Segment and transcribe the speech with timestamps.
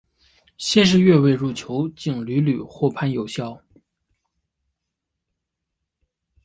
[0.57, 3.61] 先是越位入球竟屡屡获判有效。